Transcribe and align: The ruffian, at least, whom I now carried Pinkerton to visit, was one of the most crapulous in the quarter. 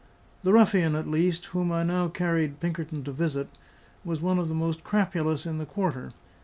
The 0.41 0.51
ruffian, 0.51 0.95
at 0.95 1.05
least, 1.07 1.45
whom 1.53 1.71
I 1.71 1.83
now 1.83 2.07
carried 2.07 2.59
Pinkerton 2.59 3.03
to 3.03 3.11
visit, 3.11 3.49
was 4.03 4.19
one 4.19 4.39
of 4.39 4.47
the 4.47 4.55
most 4.55 4.83
crapulous 4.83 5.45
in 5.45 5.59
the 5.59 5.65
quarter. 5.67 6.11